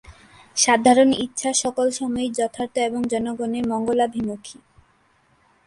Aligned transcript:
সাধারণ 0.57 1.09
ইচ্ছা 1.25 1.49
সকল 1.63 1.87
সময়ই 1.91 2.31
যথার্থ 2.37 2.75
এবং 2.79 3.01
জনগণের 3.03 3.65
মংগলাভিমুখী। 3.71 4.57